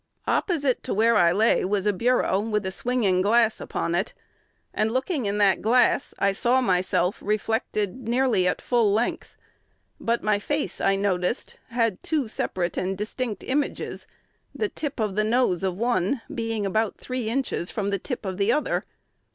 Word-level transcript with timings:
"Opposite 0.25 0.81
to 0.81 0.95
where 0.95 1.15
I 1.15 1.31
lay 1.31 1.63
was 1.63 1.85
a 1.85 1.93
bureau 1.93 2.39
with 2.39 2.65
a 2.65 2.71
swinging 2.71 3.21
glass 3.21 3.61
upon 3.61 3.93
it; 3.93 4.15
and, 4.73 4.87
in 4.87 4.93
looking 4.95 5.27
in 5.27 5.37
that 5.37 5.61
glass, 5.61 6.15
I 6.17 6.31
saw 6.31 6.59
myself 6.59 7.21
reflected 7.21 8.07
nearly 8.07 8.47
at 8.47 8.61
full 8.63 8.91
length; 8.93 9.37
but 9.99 10.23
my 10.23 10.39
face, 10.39 10.81
I 10.81 10.95
noticed, 10.95 11.57
had 11.69 12.01
two 12.01 12.27
separate 12.27 12.77
and 12.77 12.97
distinct 12.97 13.43
images, 13.43 14.07
the 14.55 14.69
tip 14.69 14.99
of 14.99 15.13
the 15.15 15.23
nose 15.23 15.61
of 15.61 15.77
one 15.77 16.23
being 16.33 16.65
about 16.65 16.97
three 16.97 17.29
inches 17.29 17.69
from 17.69 17.91
the 17.91 17.99
tip 17.99 18.25
of 18.25 18.37
the 18.37 18.51
other. 18.51 18.85